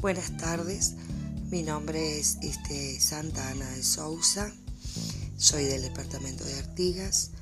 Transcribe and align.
Buenas 0.00 0.34
tardes, 0.38 0.94
mi 1.50 1.62
nombre 1.62 2.18
es 2.18 2.38
este, 2.40 2.98
Santa 2.98 3.46
Ana 3.50 3.68
de 3.68 3.82
Sousa, 3.82 4.50
soy 5.36 5.64
del 5.64 5.82
departamento 5.82 6.42
de 6.42 6.54
Artigas. 6.54 7.32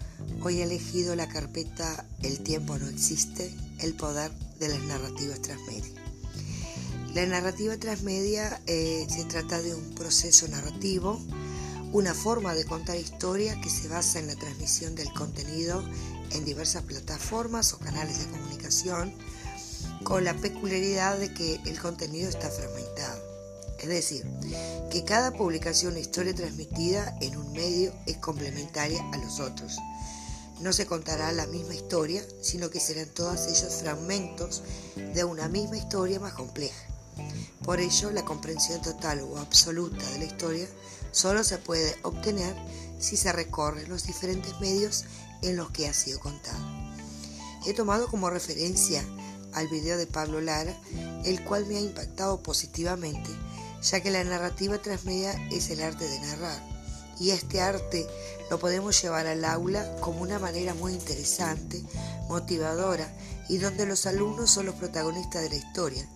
Hoy 0.43 0.59
he 0.59 0.65
elegido 0.65 1.15
la 1.15 1.29
carpeta 1.29 2.05
El 2.21 2.41
tiempo 2.41 2.77
no 2.77 2.89
existe, 2.89 3.55
el 3.79 3.95
poder 3.95 4.33
de 4.59 4.71
las 4.71 4.81
narrativas 4.81 5.41
transmedia. 5.41 6.03
La 7.15 7.27
narrativa 7.27 7.77
transmedia 7.77 8.61
eh, 8.67 9.07
se 9.09 9.25
trata 9.27 9.63
de 9.63 9.77
un 9.77 9.95
proceso 9.95 10.49
narrativo, 10.49 11.21
una 11.93 12.13
forma 12.13 12.55
de 12.55 12.65
contar 12.65 12.97
historia 12.97 13.61
que 13.61 13.71
se 13.71 13.87
basa 13.87 14.19
en 14.19 14.27
la 14.27 14.35
transmisión 14.35 14.97
del 14.97 15.13
contenido 15.13 15.85
en 16.33 16.45
diversas 16.45 16.83
plataformas 16.83 17.73
o 17.73 17.79
canales 17.79 18.19
de 18.19 18.33
comunicación 18.33 19.15
con 20.05 20.25
la 20.25 20.35
peculiaridad 20.35 21.19
de 21.19 21.33
que 21.33 21.61
el 21.67 21.81
contenido 21.81 22.29
está 22.29 22.49
fragmentado. 22.51 23.23
Es 23.79 23.89
decir, 23.89 24.27
que 24.91 25.05
cada 25.05 25.31
publicación 25.31 25.95
o 25.95 25.99
historia 25.99 26.35
transmitida 26.35 27.17
en 27.21 27.37
un 27.37 27.53
medio 27.53 27.93
es 28.07 28.17
complementaria 28.17 29.01
a 29.13 29.19
los 29.19 29.39
otros. 29.39 29.77
No 30.61 30.73
se 30.73 30.87
contará 30.87 31.31
la 31.31 31.47
misma 31.47 31.75
historia, 31.75 32.25
sino 32.43 32.71
que 32.71 32.81
serán 32.81 33.09
todos 33.11 33.47
ellos 33.47 33.77
fragmentos 33.81 34.63
de 34.97 35.23
una 35.23 35.49
misma 35.49 35.77
historia 35.77 36.19
más 36.19 36.33
compleja. 36.33 36.89
Por 37.63 37.79
ello, 37.81 38.11
la 38.11 38.25
comprensión 38.25 38.83
total 38.83 39.21
o 39.21 39.39
absoluta 39.39 40.05
de 40.11 40.19
la 40.19 40.25
historia 40.25 40.67
solo 41.13 41.45
se 41.45 41.59
puede 41.59 41.95
obtener 42.03 42.55
si 42.99 43.17
se 43.17 43.33
recorren 43.33 43.89
los 43.89 44.05
diferentes 44.05 44.59
medios 44.61 45.05
en 45.43 45.57
los 45.57 45.71
que 45.71 45.87
ha 45.87 45.95
sido 45.95 46.19
contada. 46.19 46.59
He 47.67 47.75
tomado 47.75 48.09
como 48.09 48.31
referencia 48.31 49.05
al 49.53 49.69
video 49.69 49.97
de 49.97 50.07
Pablo 50.07 50.41
Lara, 50.41 50.77
el 51.25 51.43
cual 51.45 51.67
me 51.67 51.77
ha 51.77 51.81
impactado 51.81 52.43
positivamente, 52.43 53.31
ya 53.83 54.01
que 54.01 54.11
la 54.11 54.25
narrativa 54.25 54.79
transmedia 54.79 55.33
es 55.51 55.71
el 55.71 55.83
arte 55.83 56.09
de 56.09 56.21
narrar, 56.21 56.63
y 57.21 57.31
este 57.31 57.61
arte 57.61 58.07
lo 58.51 58.59
podemos 58.59 59.01
llevar 59.03 59.27
al 59.27 59.45
aula 59.45 59.97
como 60.01 60.23
una 60.23 60.39
manera 60.39 60.75
muy 60.75 60.93
interesante, 60.93 61.83
motivadora, 62.29 63.13
y 63.49 63.59
donde 63.59 63.87
los 63.87 64.07
alumnos 64.07 64.51
son 64.51 64.67
los 64.67 64.75
protagonistas 64.75 65.43
de 65.43 65.51
la 65.51 65.57
historia, 65.57 66.09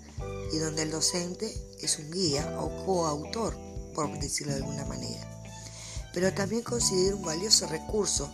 y 0.52 0.58
donde 0.58 0.82
el 0.82 0.90
docente 0.90 1.52
es 1.80 1.98
un 1.98 2.10
guía 2.10 2.58
o 2.60 2.84
coautor, 2.84 3.56
por 3.94 4.18
decirlo 4.18 4.52
de 4.52 4.58
alguna 4.58 4.84
manera. 4.84 5.28
Pero 6.12 6.32
también 6.32 6.62
considero 6.62 7.16
un 7.16 7.24
valioso 7.24 7.66
recurso 7.66 8.30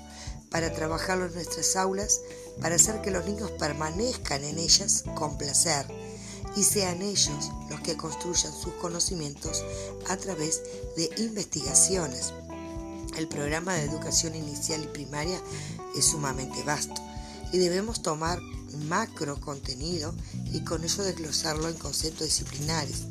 para 0.51 0.73
trabajarlo 0.73 1.27
en 1.27 1.35
nuestras 1.35 1.77
aulas, 1.77 2.21
para 2.61 2.77
hacer 2.77 3.01
que 3.03 3.11
los 3.11 3.27
niños 3.27 3.51
permanezcan 3.53 4.45
en 4.45 4.59
ellas 4.59 5.05
con 5.15 5.39
placer 5.39 5.87
y 6.57 6.63
sean 6.63 7.03
ellos 7.03 7.51
los 7.71 7.81
que 7.81 7.97
construyan 7.97 8.53
sus 8.53 8.73
conocimientos 8.75 9.65
a 10.09 10.17
través 10.17 10.63
de 10.97 11.11
investigaciones. 11.19 12.33
El 13.17 13.29
programa 13.29 13.75
de 13.75 13.85
educación 13.85 14.35
inicial 14.35 14.83
y 14.85 14.89
primaria 14.89 15.41
es 15.97 16.07
sumamente 16.07 16.63
vasto 16.63 17.01
y 17.53 17.59
debemos 17.59 18.03
tomar 18.03 18.41
macro 18.89 19.41
contenido 19.41 20.15
y 20.53 20.61
con 20.61 20.85
ello 20.85 21.03
desglosarlo 21.03 21.69
en 21.69 21.77
conceptos 21.77 22.27
disciplinares. 22.27 23.05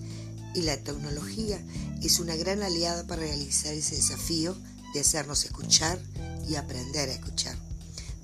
Y 0.54 0.62
la 0.62 0.78
tecnología 0.78 1.62
es 2.02 2.20
una 2.20 2.36
gran 2.36 2.64
aliada 2.64 3.06
para 3.06 3.22
realizar 3.22 3.74
ese 3.74 3.96
desafío 3.96 4.56
de 4.94 5.02
hacernos 5.02 5.46
escuchar 5.46 6.00
y 6.48 6.56
aprender 6.56 7.10
a 7.10 7.14
escuchar, 7.14 7.56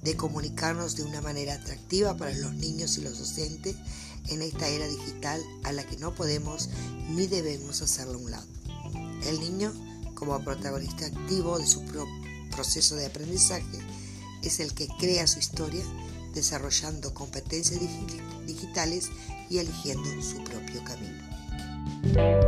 de 0.02 0.16
comunicarnos 0.16 0.96
de 0.96 1.04
una 1.04 1.22
manera 1.22 1.56
atractiva 1.56 2.16
para 2.18 2.34
los 2.34 2.54
niños 2.54 2.98
y 2.98 3.02
los 3.02 3.20
docentes 3.20 3.76
en 4.30 4.42
esta 4.42 4.68
era 4.68 4.88
digital 4.88 5.42
a 5.64 5.72
la 5.72 5.84
que 5.84 5.98
no 5.98 6.16
podemos 6.16 6.70
ni 7.10 7.28
debemos 7.28 7.82
hacerlo 7.82 8.14
a 8.14 8.22
un 8.22 8.32
lado. 8.32 8.48
El 9.28 9.40
niño, 9.40 9.74
como 10.16 10.42
protagonista 10.44 11.06
activo 11.06 11.60
de 11.60 11.68
su 11.68 11.84
proceso 12.52 12.96
de 12.96 13.06
aprendizaje, 13.06 13.80
es 14.42 14.60
el 14.60 14.74
que 14.74 14.88
crea 15.00 15.28
su 15.28 15.40
historia 15.40 15.84
desarrollando 16.34 17.14
competencias 17.14 17.80
digitales 18.46 19.10
y 19.50 19.60
eligiendo 19.60 20.10
su 20.22 20.44
propio 20.44 20.84
camino. 20.84 22.43